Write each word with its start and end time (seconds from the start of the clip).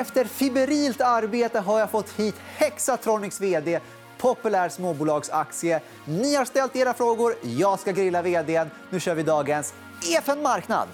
Efter 0.00 0.24
fiberilt 0.24 1.00
arbete 1.00 1.58
har 1.60 1.78
jag 1.78 1.90
fått 1.90 2.10
hit 2.10 2.34
Hexatronics 2.56 3.40
vd 3.40 3.80
populär 4.18 4.68
småbolagsaktie. 4.68 5.80
Ni 6.04 6.34
har 6.34 6.44
ställt 6.44 6.76
era 6.76 6.94
frågor, 6.94 7.34
jag 7.42 7.80
ska 7.80 7.92
grilla 7.92 8.22
vd. 8.22 8.64
Nu 8.90 9.00
kör 9.00 9.14
vi 9.14 9.22
dagens 9.22 9.74
EFN 10.12 10.42
Marknad. 10.42 10.88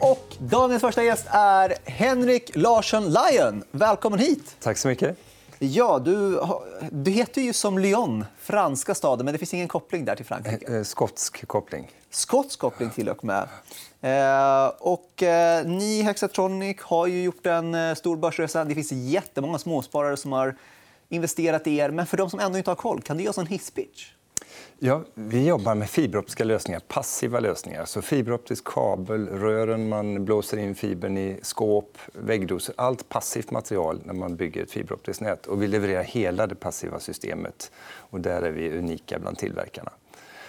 Och 0.00 0.36
dagens 0.38 0.80
första 0.80 1.04
gäst 1.04 1.26
är 1.30 1.74
Henrik 1.84 2.50
Larsson 2.54 3.04
Lyon. 3.04 3.64
Välkommen 3.70 4.18
hit. 4.18 4.56
Tack 4.60 4.78
så 4.78 4.88
mycket. 4.88 5.29
Ja, 5.62 5.98
du, 5.98 6.40
du 6.90 7.10
heter 7.10 7.42
ju 7.42 7.52
som 7.52 7.78
Lyon, 7.78 8.24
franska 8.38 8.94
staden, 8.94 9.24
men 9.24 9.32
det 9.34 9.38
finns 9.38 9.54
ingen 9.54 9.68
koppling 9.68 10.04
där 10.04 10.16
till 10.16 10.24
Frankrike. 10.24 10.66
Eh, 10.68 10.76
eh, 10.76 10.82
skotsk 10.82 11.46
koppling. 11.46 11.90
Skotsk 12.10 12.58
koppling 12.58 12.90
till 12.90 13.08
och 13.08 13.24
med. 13.24 13.48
Eh, 14.00 14.72
och, 14.78 15.22
eh, 15.22 15.66
ni, 15.66 16.02
Hexatronic, 16.02 16.80
har 16.80 17.06
ju 17.06 17.22
gjort 17.22 17.46
en 17.46 17.74
eh, 17.74 17.94
stor 17.94 18.16
börsresa. 18.16 18.64
Det 18.64 18.74
finns 18.74 18.92
jättemånga 18.92 19.58
småsparare 19.58 20.16
som 20.16 20.32
har 20.32 20.56
investerat 21.08 21.66
i 21.66 21.76
er. 21.76 21.90
Men 21.90 22.06
för 22.06 22.16
de 22.16 22.30
som 22.30 22.40
ändå 22.40 22.58
inte 22.58 22.70
har 22.70 22.76
koll, 22.76 23.02
kan 23.02 23.16
du 23.16 23.22
ge 23.22 23.28
oss 23.28 23.38
en 23.38 23.46
hisspitch? 23.46 24.12
Ja, 24.78 25.02
vi 25.14 25.46
jobbar 25.46 25.74
med 25.74 25.90
fiberoptiska 25.90 26.44
lösningar, 26.44 26.80
passiva 26.88 27.40
lösningar. 27.40 27.84
Så 27.84 28.02
fiberoptisk 28.02 28.64
kabel, 28.64 29.28
rören 29.28 29.88
man 29.88 30.24
blåser 30.24 30.56
in 30.56 30.74
fibern 30.74 31.18
i, 31.18 31.38
skåp, 31.42 31.98
väggdosor. 32.12 32.74
Allt 32.78 33.08
passivt 33.08 33.50
material 33.50 34.00
när 34.04 34.14
man 34.14 34.36
bygger 34.36 34.62
ett 34.62 34.70
fiberoptiskt 34.70 35.20
nät. 35.20 35.46
Och 35.46 35.62
vi 35.62 35.66
levererar 35.66 36.02
hela 36.02 36.46
det 36.46 36.54
passiva 36.54 37.00
systemet. 37.00 37.70
Och 37.82 38.20
där 38.20 38.42
är 38.42 38.50
vi 38.50 38.78
unika 38.78 39.18
bland 39.18 39.38
tillverkarna. 39.38 39.92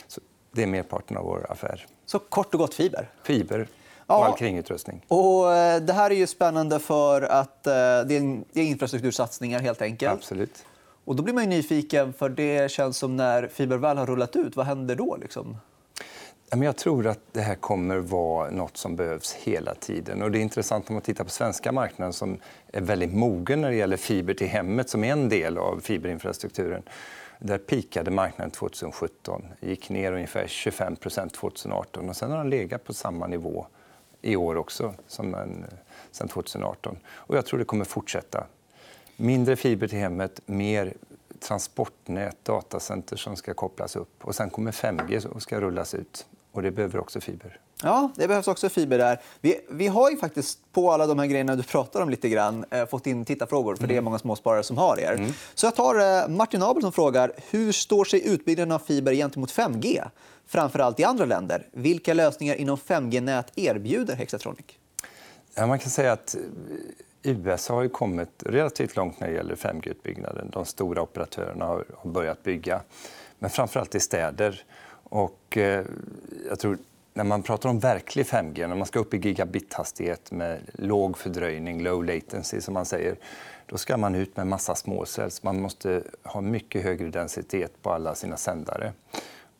Så 0.07 0.21
det 0.51 0.63
är 0.63 0.67
merparten 0.67 1.17
av 1.17 1.25
vår 1.25 1.51
affär. 1.51 1.85
Så 2.05 2.19
kort 2.19 2.53
och 2.53 2.59
gott 2.59 2.73
fiber? 2.73 3.09
Fiber 3.23 3.67
och 4.05 4.25
all 4.25 4.37
kringutrustning. 4.37 5.05
Och 5.07 5.53
eh, 5.53 5.81
det 5.81 5.93
här 5.93 6.11
är 6.11 6.15
ju 6.15 6.27
spännande 6.27 6.79
för 6.79 7.21
att 7.21 7.67
eh, 7.67 7.73
det 7.73 8.15
är 8.15 8.43
infrastruktursatsningar. 8.53 9.59
helt 9.59 9.81
enkelt. 9.81 10.13
Absolut. 10.13 10.65
Och 11.05 11.15
då 11.15 11.23
blir 11.23 11.33
man 11.33 11.49
nyfiken, 11.49 12.13
för 12.13 12.29
det 12.29 12.71
känns 12.71 12.97
som 12.97 13.15
när 13.15 13.47
fiber 13.47 13.77
väl 13.77 13.97
har 13.97 14.05
rullat 14.05 14.35
ut, 14.35 14.55
vad 14.55 14.65
händer 14.65 14.95
då? 14.95 15.17
Liksom? 15.21 15.57
Jag 16.55 16.77
tror 16.77 17.07
att 17.07 17.19
det 17.31 17.41
här 17.41 17.55
kommer 17.55 17.97
vara 17.97 18.51
nåt 18.51 18.77
som 18.77 18.95
behövs 18.95 19.33
hela 19.33 19.75
tiden. 19.75 20.21
Och 20.21 20.31
det 20.31 20.39
är 20.39 20.41
intressant 20.41 20.89
om 20.89 20.93
man 20.93 21.01
tittar 21.01 21.23
på 21.23 21.29
svenska 21.29 21.71
marknaden 21.71 22.13
som 22.13 22.37
är 22.67 22.81
väldigt 22.81 23.13
mogen 23.13 23.61
när 23.61 23.69
det 23.69 23.75
gäller 23.75 23.97
fiber 23.97 24.33
till 24.33 24.47
hemmet 24.47 24.89
som 24.89 25.03
är 25.03 25.11
en 25.11 25.29
del 25.29 25.57
av 25.57 25.79
fiberinfrastrukturen. 25.79 26.83
Där 27.39 27.57
pikade 27.57 28.11
marknaden 28.11 28.51
2017, 28.51 29.43
gick 29.59 29.89
ner 29.89 30.13
ungefär 30.13 30.45
25% 30.45 31.29
2018 31.29 32.09
och 32.09 32.15
sen 32.15 32.31
har 32.31 32.37
den 32.37 32.49
legat 32.49 32.83
på 32.83 32.93
samma 32.93 33.27
nivå 33.27 33.67
i 34.21 34.35
år 34.35 34.55
också 34.55 34.93
som 35.07 35.35
sen 36.11 36.27
2018. 36.27 36.97
Och 37.07 37.37
jag 37.37 37.45
tror 37.45 37.59
det 37.59 37.65
kommer 37.65 37.85
fortsätta. 37.85 38.47
Mindre 39.21 39.55
fiber 39.55 39.87
till 39.87 39.97
hemmet, 39.97 40.41
mer 40.45 40.93
transportnät, 41.39 42.37
datacenter 42.43 43.17
som 43.17 43.35
ska 43.35 43.53
kopplas 43.53 43.95
upp. 43.95 44.09
Och 44.21 44.35
sen 44.35 44.49
kommer 44.49 44.71
5G 44.71 45.25
och 45.25 45.41
ska 45.41 45.61
rullas 45.61 45.93
ut. 45.93 46.25
Och 46.51 46.61
det 46.61 46.71
behöver 46.71 46.99
också 46.99 47.21
fiber. 47.21 47.59
Ja, 47.83 48.11
det 48.15 48.27
behövs 48.27 48.47
också 48.47 48.69
fiber 48.69 48.97
där. 48.97 49.21
Vi, 49.41 49.59
vi 49.69 49.87
har 49.87 50.11
ju 50.11 50.17
faktiskt 50.17 50.59
på 50.71 50.91
alla 50.91 51.07
de 51.07 51.19
här 51.19 51.25
grejerna 51.25 51.55
du 51.55 51.63
pratar 51.63 52.01
om 52.01 52.09
lite 52.09 52.29
grann 52.29 52.65
eh, 52.69 52.85
fått 52.85 53.07
in 53.07 53.25
tittarfrågor. 53.25 53.75
För 53.75 53.87
det 53.87 53.93
är 53.93 53.95
mm. 53.95 54.05
många 54.05 54.19
småsparare 54.19 54.63
som 54.63 54.77
har 54.77 54.99
er. 54.99 55.13
Mm. 55.13 55.31
Så 55.53 55.65
jag 55.65 55.75
tar 55.75 55.95
eh, 55.95 56.27
Martin 56.27 56.63
Abel 56.63 56.83
som 56.83 56.91
frågar 56.91 57.31
hur 57.49 57.71
står 57.71 58.05
sig 58.05 58.27
utbyggnaden 58.27 58.71
av 58.71 58.79
fiber 58.79 59.13
gentemot 59.13 59.51
5G? 59.51 60.07
Framför 60.47 60.79
allt 60.79 60.99
i 60.99 61.03
andra 61.03 61.25
länder. 61.25 61.67
Vilka 61.71 62.13
lösningar 62.13 62.55
inom 62.55 62.77
5G-nät 62.77 63.51
erbjuder 63.55 64.15
Hexatronic? 64.15 64.65
Ja, 65.55 65.67
man 65.67 65.79
kan 65.79 65.89
säga 65.89 66.11
att 66.11 66.35
USA 67.23 67.75
har 67.75 67.87
kommit 67.87 68.43
relativt 68.45 68.95
långt 68.95 69.19
när 69.19 69.27
det 69.27 69.33
gäller 69.33 69.55
5G-utbyggnaden. 69.55 70.49
De 70.49 70.65
stora 70.65 71.01
operatörerna 71.01 71.65
har 71.65 71.85
börjat 72.03 72.43
bygga, 72.43 72.81
men 73.39 73.49
framför 73.49 73.79
allt 73.79 73.95
i 73.95 73.99
städer. 73.99 74.63
Och, 75.03 75.57
eh, 75.57 75.85
jag 76.49 76.59
tror 76.59 76.77
när 77.13 77.23
man 77.23 77.43
pratar 77.43 77.69
om 77.69 77.79
verklig 77.79 78.25
5G, 78.25 78.67
när 78.67 78.75
man 78.75 78.87
ska 78.87 78.99
upp 78.99 79.13
i 79.13 79.17
gigabithastighet 79.17 80.31
med 80.31 80.59
låg 80.73 81.17
fördröjning, 81.17 81.83
low 81.83 82.05
latency, 82.05 82.61
som 82.61 82.73
man 82.73 82.85
säger, 82.85 83.15
då 83.65 83.77
ska 83.77 83.97
man 83.97 84.15
ut 84.15 84.37
med 84.37 84.47
massa 84.47 84.75
småcells. 84.75 85.43
Man 85.43 85.61
måste 85.61 86.03
ha 86.23 86.41
mycket 86.41 86.83
högre 86.83 87.07
densitet 87.07 87.81
på 87.81 87.91
alla 87.91 88.15
sina 88.15 88.37
sändare. 88.37 88.93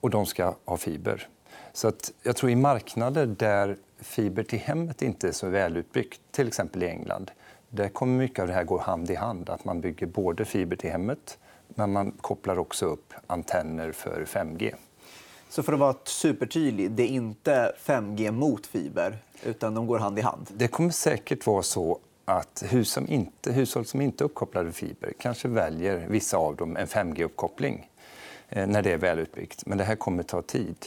Och 0.01 0.09
de 0.09 0.25
ska 0.25 0.55
ha 0.66 0.77
fiber. 0.77 1.27
Så 1.73 1.88
att 1.88 2.11
jag 2.23 2.35
tror 2.35 2.51
i 2.51 2.55
marknader 2.55 3.25
där 3.25 3.77
fiber 4.01 4.44
till 4.44 4.59
hemmet 4.59 5.01
inte 5.01 5.28
är 5.28 5.31
så 5.31 5.50
välutbyggt, 5.50 6.22
till 6.31 6.47
exempel 6.47 6.84
i 6.84 6.88
England, 6.88 7.31
där 7.69 7.89
kommer 7.89 8.17
mycket 8.17 8.39
av 8.39 8.47
det 8.47 8.53
här 8.53 8.63
gå 8.63 8.78
hand 8.78 9.12
i 9.12 9.16
hand. 9.16 9.50
Att 9.50 9.66
man 9.66 9.81
bygger 9.81 10.07
både 10.07 10.45
fiber 10.45 10.75
till 10.75 10.91
hemmet 10.91 11.38
men 11.67 11.91
man 11.91 12.12
kopplar 12.12 12.59
också 12.59 12.85
upp 12.85 13.13
antenner 13.28 13.91
för 13.91 14.25
5G. 14.25 14.73
Så 15.50 15.63
för 15.63 15.73
att 15.73 15.79
vara 15.79 15.95
supertydlig, 16.03 16.91
det 16.91 17.03
är 17.03 17.07
inte 17.07 17.73
5G 17.85 18.31
mot 18.31 18.67
fiber, 18.67 19.17
utan 19.44 19.73
de 19.73 19.88
går 19.88 20.00
hand 20.00 20.19
i 20.19 20.22
hand? 20.22 20.47
Det 20.53 20.68
kommer 20.68 20.89
säkert 20.89 21.47
vara 21.47 21.63
så 21.63 22.00
att 22.25 22.63
som 22.83 23.07
inte, 23.07 23.51
hushåll 23.51 23.85
som 23.85 24.01
inte 24.01 24.23
är 24.23 24.25
uppkopplade 24.25 24.66
med 24.66 24.75
fiber 24.75 25.13
kanske 25.19 25.47
väljer 25.47 26.07
vissa 26.07 26.38
av 26.38 26.56
dem 26.56 26.78
en 26.78 26.88
5G-uppkoppling 26.88 27.89
eh, 28.50 28.68
när 28.68 28.81
det 28.81 28.91
är 28.91 28.97
välutbyggt. 28.97 29.66
Men 29.66 29.78
det 29.78 29.83
här 29.83 29.95
kommer 29.95 30.23
ta 30.23 30.41
tid. 30.41 30.85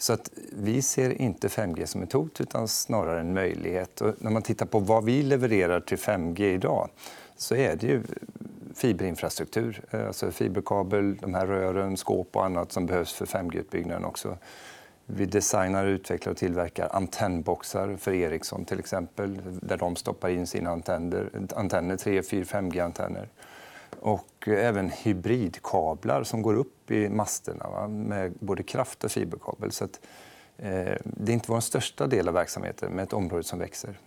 Så 0.00 0.12
att 0.12 0.30
vi 0.52 0.82
ser 0.82 1.22
inte 1.22 1.48
5G 1.48 1.86
som 1.86 2.02
ett 2.02 2.12
hot, 2.12 2.40
utan 2.40 2.68
snarare 2.68 3.20
en 3.20 3.34
möjlighet. 3.34 4.00
Och 4.00 4.14
när 4.18 4.30
man 4.30 4.42
tittar 4.42 4.66
på 4.66 4.78
vad 4.78 5.04
vi 5.04 5.22
levererar 5.22 5.80
till 5.80 5.98
5G 5.98 6.42
idag 6.42 6.88
så 7.36 7.54
är 7.54 7.76
det 7.76 7.86
ju 7.86 8.02
fiberinfrastruktur. 8.74 9.82
Eh, 9.90 10.06
alltså 10.06 10.30
fiberkabel, 10.30 11.16
de 11.16 11.34
här 11.34 11.46
rören, 11.46 11.96
skåp 11.96 12.36
och 12.36 12.44
annat 12.44 12.72
som 12.72 12.86
behövs 12.86 13.12
för 13.12 13.26
5G-utbyggnaden 13.26 14.04
också. 14.04 14.36
Vi 15.06 15.26
designar, 15.26 15.86
utvecklar 15.86 16.30
och 16.30 16.38
tillverkar 16.38 16.88
antennboxar 16.92 17.96
för 17.96 18.12
Ericsson 18.12 18.64
till 18.64 18.78
exempel 18.78 19.40
där 19.62 19.76
de 19.76 19.96
stoppar 19.96 20.28
in 20.28 20.46
sina 20.46 20.70
antenner, 20.70 21.30
antenner 21.56 21.96
3, 21.96 22.22
4, 22.22 22.44
5G-antenner 22.44 23.28
och 24.00 24.48
även 24.48 24.90
hybridkablar 24.90 26.24
som 26.24 26.42
går 26.42 26.54
upp 26.54 26.90
i 26.90 27.08
masterna 27.08 27.70
va? 27.70 27.88
med 27.88 28.32
både 28.40 28.62
kraft 28.62 29.04
och 29.04 29.10
fiberkabel. 29.10 29.72
Så 29.72 29.84
att, 29.84 30.00
eh, 30.56 30.94
det 31.04 31.32
är 31.32 31.34
inte 31.34 31.52
vår 31.52 31.60
största 31.60 32.06
del 32.06 32.28
av 32.28 32.34
verksamheten, 32.34 32.92
men 32.92 33.04
ett 33.04 33.12
område 33.12 33.42
som 33.42 33.58
växer. 33.58 33.98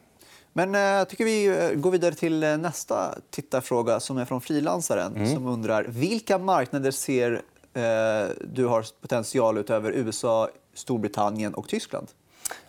Men 0.54 0.74
jag 0.74 1.00
eh, 1.00 1.06
tycker 1.06 1.26
vi 1.26 1.46
eh, 1.46 1.70
går 1.72 1.92
vidare 1.92 2.16
till 2.16 2.44
eh, 2.44 2.58
nästa 2.58 3.16
tittarfråga 3.30 4.00
som 4.00 4.18
är 4.18 4.26
från 4.26 4.42
frilansaren 4.42 5.16
mm. 5.16 5.34
som 5.34 5.48
undrar 5.48 5.84
vilka 5.84 6.38
marknader 6.38 6.92
ser 6.92 7.42
eh, 7.74 8.30
du 8.54 8.66
har 8.66 8.86
potential 9.02 9.58
utöver 9.58 9.92
USA, 9.92 10.50
Storbritannien 10.74 11.54
och 11.54 11.68
Tyskland? 11.68 12.08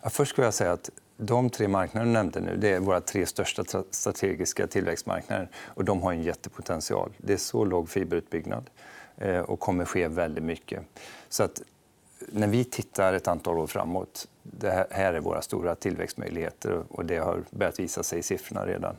Ja, 0.02 0.10
först 0.10 0.32
ska 0.32 0.42
jag 0.42 0.54
säga 0.54 0.72
att 0.72 0.90
de 1.16 1.50
tre 1.50 1.68
marknader 1.68 2.06
du 2.06 2.12
nämnde 2.12 2.40
nu 2.40 2.56
det 2.56 2.68
är 2.68 2.80
våra 2.80 3.00
tre 3.00 3.26
största 3.26 3.64
strategiska 3.90 4.66
tillväxtmarknader. 4.66 5.48
Och 5.64 5.84
de 5.84 6.02
har 6.02 6.12
en 6.12 6.22
jättepotential. 6.22 7.12
Det 7.18 7.32
är 7.32 7.36
så 7.36 7.64
låg 7.64 7.88
fiberutbyggnad 7.88 8.70
eh, 9.16 9.38
och 9.38 9.60
kommer 9.60 9.84
ske 9.84 10.08
väldigt 10.08 10.44
mycket. 10.44 10.82
Så 11.28 11.42
att 11.42 11.62
när 12.28 12.46
vi 12.46 12.64
tittar 12.64 13.12
ett 13.12 13.28
antal 13.28 13.58
år 13.58 13.66
framåt, 13.66 14.28
det 14.42 14.86
här 14.90 15.14
är 15.14 15.20
våra 15.20 15.42
stora 15.42 15.74
tillväxtmöjligheter 15.74 16.82
och 16.88 17.04
det 17.04 17.16
har 17.16 17.42
börjat 17.50 17.80
visa 17.80 18.02
sig 18.02 18.18
i 18.18 18.22
siffrorna 18.22 18.66
redan. 18.66 18.96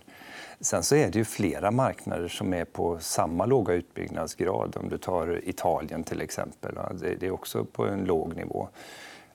Sen 0.59 0.83
så 0.83 0.95
är 0.95 1.11
det 1.11 1.19
ju 1.19 1.25
flera 1.25 1.71
marknader 1.71 2.27
som 2.27 2.53
är 2.53 2.65
på 2.65 2.99
samma 2.99 3.45
låga 3.45 3.73
utbyggnadsgrad. 3.73 4.77
Om 4.77 4.89
du 4.89 4.97
tar 4.97 5.49
Italien 5.49 6.03
till 6.03 6.21
exempel. 6.21 6.75
Det 6.99 7.23
är 7.23 7.31
också 7.31 7.65
på 7.65 7.85
en 7.85 8.05
låg 8.05 8.35
nivå. 8.35 8.69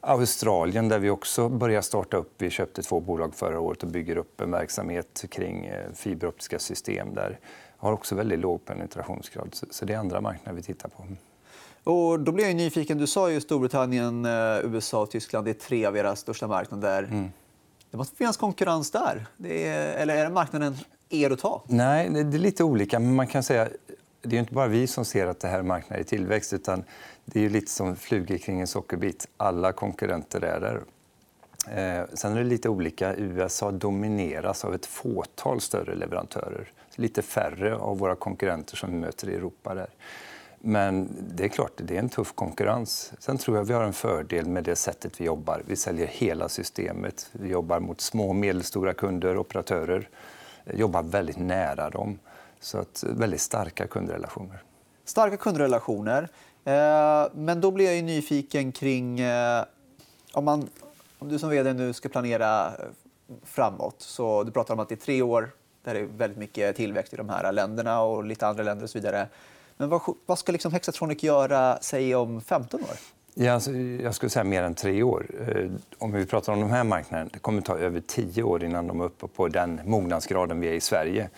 Australien 0.00 0.88
där 0.88 0.98
vi 0.98 1.10
också 1.10 1.48
börjar 1.48 1.82
starta 1.82 2.16
upp. 2.16 2.34
Vi 2.38 2.50
köpte 2.50 2.82
två 2.82 3.00
bolag 3.00 3.34
förra 3.34 3.60
året 3.60 3.82
och 3.82 3.88
bygger 3.88 4.16
upp 4.16 4.40
en 4.40 4.50
verksamhet 4.50 5.24
kring 5.30 5.66
eh, 5.66 5.92
fiberoptiska 5.94 6.58
system 6.58 7.14
där. 7.14 7.38
har 7.76 7.92
också 7.92 8.14
väldigt 8.14 8.38
låg 8.38 8.64
penetrationsgrad. 8.64 9.54
Så 9.70 9.84
det 9.84 9.92
är 9.92 9.98
andra 9.98 10.20
marknader 10.20 10.56
vi 10.56 10.62
tittar 10.62 10.88
på. 10.88 11.04
Och 11.84 12.20
då 12.20 12.32
blir 12.32 12.46
jag 12.46 12.56
nyfiken. 12.56 12.98
Du 12.98 13.06
sa 13.06 13.30
ju 13.30 13.40
Storbritannien, 13.40 14.24
eh, 14.24 14.58
USA 14.64 15.02
och 15.02 15.10
Tyskland. 15.10 15.46
Det 15.46 15.50
är 15.50 15.54
tre 15.54 15.86
av 15.86 15.96
era 15.96 16.16
största 16.16 16.46
marknader. 16.46 17.02
Mm. 17.02 17.30
Det 17.90 17.96
måste 17.96 18.16
finnas 18.16 18.36
konkurrens 18.36 18.90
där. 18.90 19.26
Är, 19.44 19.92
eller 19.94 20.16
är 20.16 20.30
marknaden 20.30 20.76
er 21.08 21.30
att 21.30 21.38
ta? 21.38 21.62
Nej, 21.66 22.10
det 22.10 22.36
är 22.36 22.38
lite 22.38 22.64
olika. 22.64 22.98
Men 22.98 23.14
man 23.14 23.26
kan 23.26 23.42
säga 23.42 23.68
det 24.22 24.36
är 24.36 24.40
inte 24.40 24.54
bara 24.54 24.66
vi 24.66 24.86
som 24.86 25.04
ser 25.04 25.26
att 25.26 25.40
det 25.40 25.48
här 25.48 25.58
är 25.58 25.62
marknaden 25.62 26.00
i 26.00 26.04
tillväxt. 26.04 26.52
utan 26.52 26.84
Det 27.24 27.44
är 27.44 27.50
lite 27.50 27.70
som 27.70 27.96
flugor 27.96 28.38
kring 28.38 28.60
en 28.60 28.66
sockerbit. 28.66 29.28
Alla 29.36 29.72
konkurrenter 29.72 30.44
är 30.44 30.60
där. 30.60 30.80
Eh, 31.68 32.04
sen 32.14 32.32
är 32.32 32.36
det 32.36 32.44
lite 32.44 32.68
olika. 32.68 33.14
USA 33.14 33.70
domineras 33.70 34.64
av 34.64 34.74
ett 34.74 34.86
fåtal 34.86 35.60
större 35.60 35.94
leverantörer. 35.94 36.72
Lite 36.94 37.22
färre 37.22 37.76
av 37.76 37.98
våra 37.98 38.14
konkurrenter 38.14 38.76
som 38.76 38.90
vi 38.90 38.96
möter 38.96 39.28
i 39.28 39.34
Europa. 39.34 39.74
Där. 39.74 39.88
Men 40.58 41.08
det 41.34 41.44
är 41.44 41.48
klart, 41.48 41.72
det 41.76 41.94
är 41.94 41.98
en 41.98 42.08
tuff 42.08 42.32
konkurrens. 42.32 43.12
Sen 43.18 43.38
tror 43.38 43.56
jag 43.56 43.64
vi 43.64 43.72
har 43.72 43.84
en 43.84 43.92
fördel 43.92 44.46
med 44.46 44.64
det 44.64 44.76
sättet 44.76 45.20
vi 45.20 45.24
jobbar. 45.24 45.62
Vi 45.66 45.76
säljer 45.76 46.06
hela 46.06 46.48
systemet. 46.48 47.30
Vi 47.32 47.48
jobbar 47.48 47.80
mot 47.80 48.00
små 48.00 48.28
och 48.28 48.36
medelstora 48.36 48.94
kunder, 48.94 49.38
operatörer. 49.38 50.08
Eh, 50.64 50.80
jobbar 50.80 51.02
väldigt 51.02 51.38
nära 51.38 51.90
dem. 51.90 52.18
Så 52.60 52.78
att, 52.78 53.04
väldigt 53.06 53.40
starka 53.40 53.86
kundrelationer. 53.86 54.62
Starka 55.04 55.36
kundrelationer. 55.36 56.28
Eh, 56.64 57.28
men 57.34 57.60
då 57.60 57.70
blir 57.70 57.92
jag 57.94 58.04
nyfiken 58.04 58.72
kring... 58.72 59.20
Eh, 59.20 59.64
om, 60.32 60.44
man, 60.44 60.68
om 61.18 61.28
du 61.28 61.38
som 61.38 61.50
vd 61.50 61.72
nu 61.72 61.92
ska 61.92 62.08
planera 62.08 62.66
eh, 62.66 62.72
framåt. 63.44 63.96
Så 63.98 64.44
du 64.44 64.52
pratar 64.52 64.74
om 64.74 64.80
att 64.80 64.88
det 64.88 64.94
är 64.94 64.96
tre 64.96 65.22
år 65.22 65.50
där 65.84 65.94
det 65.94 66.00
är 66.00 66.04
väldigt 66.04 66.38
mycket 66.38 66.76
tillväxt 66.76 67.12
i 67.12 67.16
de 67.16 67.28
här 67.28 67.52
länderna 67.52 68.02
och 68.02 68.24
lite 68.24 68.46
andra 68.46 68.62
länder 68.62 68.84
och 68.84 68.90
så 68.90 68.98
vidare. 68.98 69.28
Men 69.76 69.88
vad, 69.88 70.00
vad 70.26 70.38
ska 70.38 70.52
liksom 70.52 70.72
Hexatronic 70.72 71.22
göra 71.22 71.78
säg 71.80 72.14
om 72.14 72.40
15 72.40 72.80
år? 72.80 72.96
Ja, 73.34 73.52
alltså, 73.52 73.72
jag 73.72 74.14
skulle 74.14 74.30
säga 74.30 74.44
mer 74.44 74.62
än 74.62 74.74
tre 74.74 75.02
år. 75.02 75.26
Om 75.98 76.12
vi 76.12 76.26
pratar 76.26 76.52
om 76.52 76.60
de 76.60 76.70
här 76.70 76.84
marknaderna, 76.84 77.30
det 77.32 77.38
kommer 77.38 77.62
ta 77.62 77.78
över 77.78 78.00
tio 78.00 78.42
år 78.42 78.64
innan 78.64 78.86
de 78.86 79.00
är 79.00 79.04
uppe 79.04 79.26
på 79.26 79.48
den 79.48 79.80
mognadsgraden 79.84 80.60
vi 80.60 80.68
är 80.68 80.72
i 80.72 80.80
Sverige. 80.80 81.30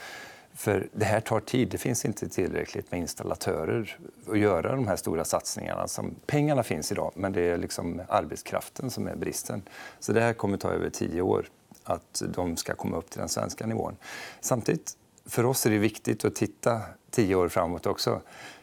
För 0.55 0.89
det 0.93 1.05
här 1.05 1.21
tar 1.21 1.41
tid. 1.41 1.69
Det 1.69 1.79
finns 1.79 2.05
inte 2.05 2.29
tillräckligt 2.29 2.91
med 2.91 3.01
installatörer 3.01 3.99
att 4.29 4.39
göra 4.39 4.77
de 4.77 4.87
här 4.87 4.97
stora 4.97 5.25
satsningarna. 5.25 5.89
Som, 5.89 6.15
pengarna 6.27 6.63
finns 6.63 6.93
idag, 6.93 7.13
men 7.15 7.33
det 7.33 7.41
är 7.41 7.57
liksom 7.57 8.03
arbetskraften 8.09 8.91
som 8.91 9.07
är 9.07 9.17
bristen. 9.17 9.63
Så 10.01 10.13
det 10.13 10.21
här 10.21 10.33
kommer 10.33 10.57
ta 10.57 10.71
över 10.71 10.91
tio 10.91 11.23
år 11.23 11.47
att 11.85 12.23
de 12.35 12.57
ska 12.57 12.75
komma 12.75 12.97
upp 12.97 13.11
till 13.11 13.19
den 13.19 13.29
svenska 13.29 13.67
nivån. 13.67 13.97
Samtidigt, 14.41 14.97
för 15.27 15.47
oss 15.47 15.67
är 15.67 15.71
det 15.71 15.79
viktigt 15.79 16.25
att 16.25 16.35
titta 16.35 16.81
tio 17.11 17.35
år 17.35 17.49
framåt 17.49 17.87
också. 17.87 18.21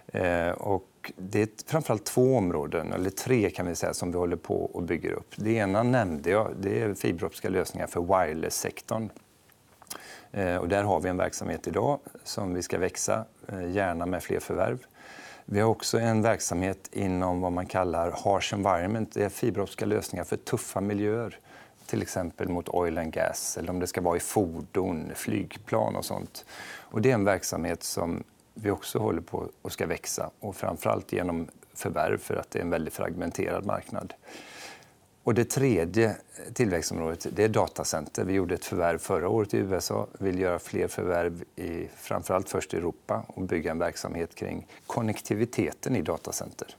Eh, 0.08 0.50
och 0.50 1.12
det 1.16 1.42
är 1.42 1.50
framförallt 1.66 2.06
två 2.06 2.38
områden, 2.38 2.94
eller 2.94 3.10
tre 3.10 3.50
kan 3.50 3.68
vi 3.68 3.76
säga, 3.76 3.94
som 3.94 4.12
vi 4.12 4.18
håller 4.18 4.36
på 4.36 4.66
och 4.66 4.84
bygger 4.84 5.12
upp. 5.12 5.34
Det 5.36 5.52
ena 5.52 5.84
nämnde 5.84 6.30
jag, 6.30 6.54
det 6.60 6.82
är 6.82 6.94
fiberoptiska 6.94 7.50
lösningar 7.50 7.88
för 7.88 8.02
wireless-sektorn. 8.02 9.10
Eh, 10.32 10.56
och 10.56 10.68
där 10.68 10.84
har 10.84 11.00
vi 11.00 11.10
en 11.10 11.18
verksamhet 11.18 11.68
idag 11.68 12.00
som 12.24 12.54
vi 12.54 12.64
ska 12.64 12.78
växa, 12.78 13.26
eh, 13.48 13.72
gärna 13.72 14.06
med 14.06 14.24
fler 14.24 14.40
förvärv. 14.40 14.86
Vi 15.46 15.60
har 15.60 15.70
också 15.70 16.00
en 16.00 16.22
verksamhet 16.22 16.90
inom 16.92 17.42
vad 17.42 17.52
man 17.52 17.66
kallar 17.66 18.12
harsh 18.12 18.54
environment. 18.54 19.14
Det 19.14 19.24
är 19.24 19.30
fiberoptiska 19.30 19.86
lösningar 19.86 20.24
för 20.24 20.38
tuffa 20.38 20.82
miljöer. 20.82 21.40
Till 21.86 22.02
exempel 22.02 22.50
mot 22.50 22.70
oil 22.70 22.98
and 22.98 23.14
gas 23.14 23.58
eller 23.58 23.70
om 23.70 23.80
det 23.80 23.88
ska 23.88 24.02
vara 24.02 24.18
i 24.18 24.20
fordon, 24.20 25.12
flygplan 25.16 25.96
och 25.96 26.06
sånt. 26.06 26.46
Och 26.78 27.02
det 27.02 27.10
är 27.10 27.14
en 27.14 27.26
verksamhet 27.26 27.84
som 27.84 28.24
vi 28.54 28.72
också 28.72 29.00
håller 29.00 29.22
på 29.22 29.50
och 29.62 29.72
ska 29.72 29.88
växa 29.88 30.30
och 30.40 30.56
framförallt 30.56 31.14
genom 31.14 31.48
förvärv 31.74 32.18
för 32.18 32.36
att 32.36 32.52
det 32.52 32.60
är 32.60 32.64
en 32.64 32.70
väldigt 32.70 32.94
fragmenterad 32.94 33.66
marknad. 33.66 34.14
Och 35.30 35.36
det 35.36 35.46
tredje 35.46 36.16
tillväxtområdet 36.54 37.28
det 37.32 37.44
är 37.44 37.50
datacenter. 37.50 38.24
Vi 38.24 38.34
gjorde 38.34 38.56
ett 38.56 38.66
förvärv 38.66 38.98
förra 38.98 39.30
året 39.30 39.54
i 39.54 39.58
USA. 39.58 40.08
Vi 40.20 40.32
vill 40.32 40.40
göra 40.40 40.60
fler 40.60 40.88
förvärv 40.88 41.44
i 41.56 41.88
framförallt 41.96 42.50
först 42.50 42.74
i 42.74 42.78
Europa 42.78 43.24
och 43.28 43.42
bygga 43.42 43.72
en 43.72 43.80
verksamhet 43.80 44.36
kring 44.36 44.68
konnektiviteten 44.88 45.96
i 45.96 46.02
datacenter. 46.02 46.76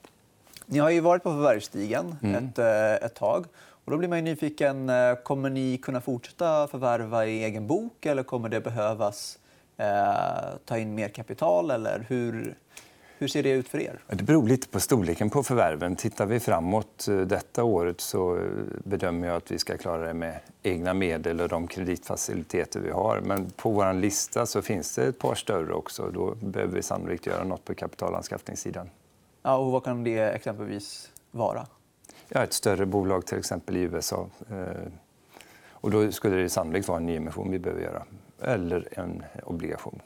Ni 0.67 0.79
har 0.79 0.91
ju 0.91 1.01
varit 1.01 1.23
på 1.23 1.31
förvärvsstigen 1.31 2.17
mm. 2.23 2.35
ett, 2.35 2.59
eh, 2.59 3.07
ett 3.07 3.15
tag. 3.15 3.47
Och 3.85 3.91
då 3.91 3.97
blir 3.97 4.09
man 4.09 4.25
nyfiken. 4.25 4.89
Eh, 4.89 5.15
kommer 5.15 5.51
ni 5.51 5.79
kunna 5.79 6.01
fortsätta 6.01 6.69
förvärva 6.69 7.27
i 7.27 7.45
egen 7.45 7.67
bok 7.67 8.07
eller 8.07 8.23
kommer 8.23 8.49
det 8.49 8.61
behövas 8.61 9.39
eh, 9.77 10.59
ta 10.65 10.79
in 10.79 10.95
mer 10.95 11.09
kapital? 11.09 11.71
Eller 11.71 12.07
hur, 12.09 12.57
hur 13.21 13.29
ser 13.29 13.43
det 13.43 13.51
ut 13.51 13.69
för 13.69 13.81
er? 13.81 13.99
Det 14.07 14.25
beror 14.25 14.49
lite 14.49 14.69
på 14.69 14.81
storleken 14.81 15.31
på 15.31 15.43
förvärven. 15.43 15.97
Tittar 15.97 16.27
vi 16.27 16.41
framåt 16.41 17.09
eh, 17.09 17.17
detta 17.17 17.65
året 17.65 18.01
så 18.01 18.37
eh, 18.37 18.43
bedömer 18.85 19.29
jag 19.29 19.37
att 19.37 19.51
vi 19.51 19.59
ska 19.59 19.77
klara 19.77 20.07
det 20.07 20.15
med 20.15 20.41
egna 20.63 20.95
medel 20.95 21.41
och 21.41 21.49
de 21.49 21.67
kreditfaciliteter 21.67 22.81
vi 22.81 22.91
har. 22.91 23.21
Men 23.21 23.51
på 23.51 23.71
vår 23.71 23.93
lista 23.93 24.47
så 24.47 24.63
finns 24.63 24.95
det 24.95 25.07
ett 25.07 25.19
par 25.19 25.35
större 25.35 25.73
också. 25.73 26.11
Då 26.11 26.35
behöver 26.35 26.75
vi 26.75 26.83
sannolikt 26.83 27.27
göra 27.27 27.45
något 27.45 27.65
på 27.65 27.75
kapitalanskaffningssidan. 27.75 28.91
Ja, 29.43 29.57
och 29.57 29.73
vad 29.73 29.85
kan 29.85 30.05
det 30.05 30.19
exempelvis 30.19 31.11
vara? 31.31 31.67
Ja, 32.29 32.43
ett 32.43 32.53
större 32.53 32.87
bolag 32.87 33.27
till 33.27 33.39
exempel 33.39 33.77
i 33.77 33.81
USA. 33.81 34.27
Eh, 34.51 34.93
och 35.71 35.91
då 35.91 36.13
skulle 36.13 36.37
det 36.37 36.49
sannolikt 36.49 36.89
vara 36.89 36.99
en 36.99 37.07
nyemission 37.07 37.51
vi 37.51 37.59
behöver 37.59 37.83
göra. 37.83 38.03
Eller 38.43 38.89
en 38.93 39.25
obligation. 39.45 40.01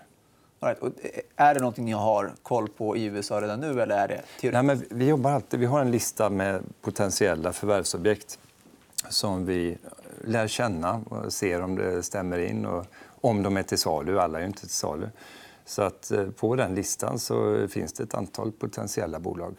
Right. 0.61 0.79
Och 0.79 0.91
är 1.37 1.55
det 1.55 1.61
något 1.61 1.77
ni 1.77 1.93
har 1.93 2.33
koll 2.43 2.69
på 2.69 2.97
i 2.97 3.05
USA 3.05 3.41
redan 3.41 3.61
nu? 3.61 3.83
Eller 3.83 3.97
är 3.97 4.09
det 4.09 4.53
Nej, 4.53 4.63
men 4.63 4.85
vi, 4.91 5.09
jobbar 5.09 5.31
alltid, 5.31 5.61
vi 5.61 5.67
har 5.67 5.81
en 5.81 5.91
lista 5.91 6.31
med 6.31 6.63
potentiella 6.81 7.53
förvärvsobjekt 7.53 8.39
som 9.09 9.47
vi 9.47 9.79
lär 10.25 10.49
känna 10.49 11.01
och 11.09 11.33
ser 11.33 11.63
om 11.63 11.77
det 11.77 12.03
stämmer 12.03 12.39
in 12.39 12.67
och 12.67 12.87
om 13.21 13.43
de 13.43 13.57
är 13.57 13.63
till 13.63 13.79
salu. 13.79 14.19
Alla 14.19 14.41
är 14.41 14.47
inte 14.47 14.61
till 14.61 14.71
salu. 14.71 15.09
Så 15.65 15.83
att 15.83 16.11
eh, 16.11 16.27
på 16.27 16.57
den 16.57 16.75
listan 16.75 17.19
så 17.19 17.69
finns 17.69 17.93
det 17.93 18.03
ett 18.03 18.15
antal 18.15 18.53
potentiella 18.53 19.19
bolag. 19.19 19.57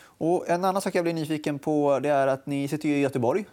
Och 0.00 0.48
en 0.48 0.64
annan 0.64 0.82
sak 0.82 0.94
jag 0.94 1.04
blir 1.04 1.14
nyfiken 1.14 1.58
på 1.58 1.98
det 1.98 2.08
är 2.08 2.26
att 2.26 2.46
ni 2.46 2.68
sitter 2.68 2.88
i 2.88 3.00
Göteborg. 3.00 3.44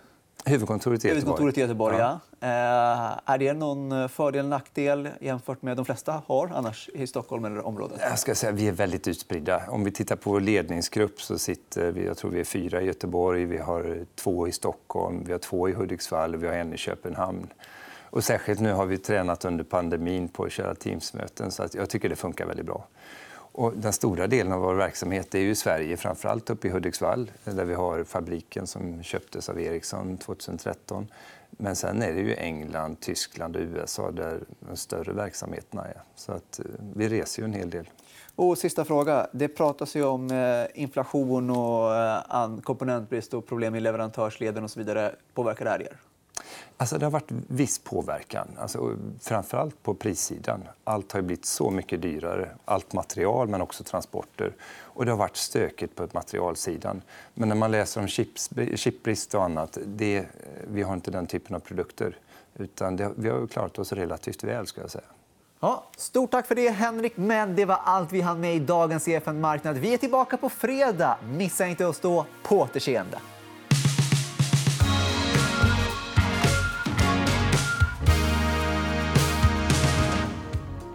Huvudkontoret 0.45 1.05
i 1.05 1.07
Göteborg. 1.07 1.21
Huvudkontoret 1.21 1.57
i 1.57 1.61
Göteborg 1.61 1.97
ja. 1.97 2.19
Ja. 2.39 2.47
Eh, 2.47 3.19
är 3.25 3.37
det 3.37 3.53
någon 3.53 4.09
fördel 4.09 4.39
eller 4.39 4.49
nackdel 4.49 5.09
jämfört 5.19 5.61
med 5.61 5.77
de 5.77 5.85
flesta 5.85 6.21
har 6.25 6.51
annars 6.53 6.89
i 6.93 7.07
Stockholm 7.07 7.45
eller 7.45 7.65
området? 7.65 7.97
Jag 8.01 8.19
ska 8.19 8.35
säga, 8.35 8.51
vi 8.51 8.67
är 8.67 8.71
väldigt 8.71 9.07
utspridda. 9.07 9.61
Om 9.69 9.83
vi 9.83 9.91
tittar 9.91 10.15
på 10.15 10.39
ledningsgrupp 10.39 11.21
så 11.21 11.37
sitter 11.37 11.91
vi, 11.91 12.05
jag 12.05 12.17
tror 12.17 12.31
vi 12.31 12.39
är 12.39 12.43
fyra 12.43 12.81
i 12.81 12.85
Göteborg, 12.85 13.45
vi 13.45 13.57
har 13.57 14.05
två 14.15 14.47
i 14.47 14.51
Stockholm, 14.51 15.23
vi 15.25 15.31
har 15.31 15.39
två 15.39 15.69
i 15.69 15.73
Hudiksvall 15.73 16.35
och 16.35 16.43
vi 16.43 16.47
har 16.47 16.53
en 16.53 16.73
i 16.73 16.77
Köpenhamn. 16.77 17.47
Och 18.09 18.23
särskilt 18.23 18.59
nu 18.59 18.73
har 18.73 18.85
vi 18.85 18.97
tränat 18.97 19.45
under 19.45 19.63
pandemin 19.63 20.27
på 20.27 20.43
att 20.43 20.51
köra 20.51 20.75
Teamsmöten 20.75 21.51
så 21.51 21.63
att 21.63 21.75
jag 21.75 21.89
tycker 21.89 22.09
det 22.09 22.15
funkar 22.15 22.45
väldigt 22.45 22.65
bra. 22.65 22.87
Och 23.57 23.73
den 23.75 23.93
stora 23.93 24.27
delen 24.27 24.53
av 24.53 24.61
vår 24.61 24.75
verksamhet 24.75 25.35
är 25.35 25.39
ju 25.39 25.49
i 25.49 25.55
Sverige, 25.55 25.97
framförallt 25.97 26.49
uppe 26.49 26.67
i 26.67 26.71
Hudiksvall 26.71 27.31
där 27.43 27.65
vi 27.65 27.73
har 27.73 28.03
fabriken 28.03 28.67
som 28.67 29.03
köptes 29.03 29.49
av 29.49 29.59
Ericsson 29.59 30.17
2013. 30.17 31.07
Men 31.49 31.75
sen 31.75 32.01
är 32.01 32.13
det 32.13 32.21
ju 32.21 32.35
England, 32.35 32.99
Tyskland 32.99 33.55
och 33.55 33.61
USA 33.61 34.11
där 34.11 34.39
de 34.59 34.77
större 34.77 35.13
verksamheterna 35.13 35.85
är. 35.85 36.01
Så 36.15 36.31
att 36.31 36.59
eh, 36.59 36.65
vi 36.95 37.09
reser 37.09 37.41
ju 37.41 37.45
en 37.45 37.53
hel 37.53 37.69
del. 37.69 37.89
Och 38.35 38.57
sista 38.57 38.85
fråga. 38.85 39.27
Det 39.31 39.47
pratas 39.47 39.95
ju 39.95 40.03
om 40.03 40.31
eh, 40.31 40.81
inflation 40.81 41.49
och 41.49 41.95
eh, 41.95 42.57
komponentbrist 42.63 43.33
och 43.33 43.47
problem 43.47 43.75
i 43.75 43.79
leverantörsleden 43.79 44.63
och 44.63 44.71
så 44.71 44.79
vidare. 44.79 45.15
Påverkar 45.33 45.65
det 45.65 45.71
här 45.71 45.81
er? 45.81 45.97
Alltså 46.77 46.97
det 46.97 47.05
har 47.05 47.11
varit 47.11 47.31
viss 47.47 47.79
påverkan, 47.79 48.47
alltså, 48.59 48.97
framförallt 49.21 49.83
på 49.83 49.93
prissidan. 49.93 50.63
Allt 50.83 51.11
har 51.11 51.21
blivit 51.21 51.45
så 51.45 51.71
mycket 51.71 52.01
dyrare. 52.01 52.49
Allt 52.65 52.93
material, 52.93 53.47
men 53.47 53.61
också 53.61 53.83
transporter. 53.83 54.53
Och 54.81 55.05
det 55.05 55.11
har 55.11 55.17
varit 55.17 55.37
stökigt 55.37 55.95
på 55.95 56.07
materialsidan. 56.11 57.01
Men 57.33 57.49
när 57.49 57.55
man 57.55 57.71
läser 57.71 58.01
om 58.01 58.07
chips, 58.07 58.49
chipbrist 58.75 59.35
och 59.35 59.43
annat, 59.43 59.77
det, 59.85 60.25
vi 60.67 60.81
har 60.81 60.93
inte 60.93 61.11
den 61.11 61.27
typen 61.27 61.55
av 61.55 61.59
produkter. 61.59 62.17
Utan 62.55 62.95
det, 62.95 63.11
vi 63.15 63.29
har 63.29 63.47
klarat 63.47 63.79
oss 63.79 63.91
relativt 63.91 64.43
väl. 64.43 64.67
Ska 64.67 64.81
jag 64.81 64.91
säga. 64.91 65.03
Ja, 65.59 65.83
stort 65.97 66.31
tack 66.31 66.47
för 66.47 66.55
det, 66.55 66.69
Henrik. 66.69 67.17
Men 67.17 67.55
det 67.55 67.65
var 67.65 67.79
allt 67.83 68.11
vi 68.11 68.21
hann 68.21 68.39
med 68.39 68.55
i 68.55 68.59
dagens 68.59 69.07
EFN 69.07 69.41
Marknad. 69.41 69.77
Vi 69.77 69.93
är 69.93 69.97
tillbaka 69.97 70.37
på 70.37 70.49
fredag. 70.49 71.17
Missa 71.23 71.67
inte 71.67 71.85
oss 71.85 71.99
då. 71.99 72.25
På 72.43 72.59
återseende. 72.59 73.17